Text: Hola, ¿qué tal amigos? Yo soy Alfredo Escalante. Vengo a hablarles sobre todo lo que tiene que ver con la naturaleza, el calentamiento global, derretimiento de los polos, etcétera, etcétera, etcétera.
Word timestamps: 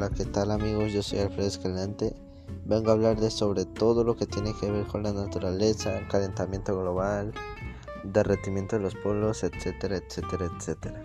Hola, 0.00 0.08
¿qué 0.16 0.24
tal 0.24 0.50
amigos? 0.50 0.94
Yo 0.94 1.02
soy 1.02 1.18
Alfredo 1.18 1.46
Escalante. 1.46 2.16
Vengo 2.64 2.88
a 2.88 2.94
hablarles 2.94 3.34
sobre 3.34 3.66
todo 3.66 4.02
lo 4.02 4.16
que 4.16 4.24
tiene 4.24 4.54
que 4.58 4.70
ver 4.70 4.86
con 4.86 5.02
la 5.02 5.12
naturaleza, 5.12 5.98
el 5.98 6.08
calentamiento 6.08 6.74
global, 6.74 7.34
derretimiento 8.02 8.76
de 8.76 8.82
los 8.82 8.94
polos, 8.94 9.44
etcétera, 9.44 9.98
etcétera, 9.98 10.50
etcétera. 10.56 11.02